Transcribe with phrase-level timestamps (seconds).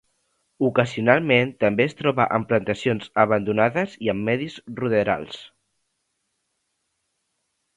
[0.67, 5.39] Ocasionalment també es troba en plantacions abandonades i en medis ruderals.